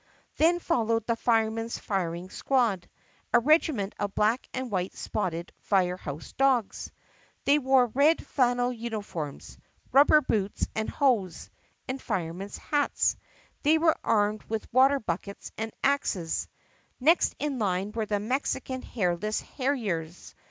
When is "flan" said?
8.25-8.57